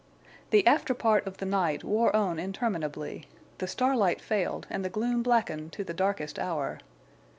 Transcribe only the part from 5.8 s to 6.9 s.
the darkest hour.